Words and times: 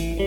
Yeah. 0.00 0.23